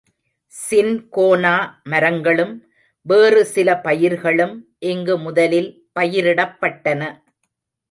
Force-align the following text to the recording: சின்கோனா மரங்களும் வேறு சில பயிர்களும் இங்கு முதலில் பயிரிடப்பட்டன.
சின்கோனா 0.53 1.51
மரங்களும் 1.83 2.55
வேறு 3.05 3.45
சில 3.45 3.77
பயிர்களும் 3.81 4.55
இங்கு 4.85 5.17
முதலில் 5.17 5.71
பயிரிடப்பட்டன. 5.99 7.01